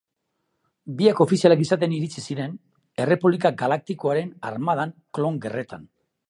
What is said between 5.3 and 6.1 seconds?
Gerretan.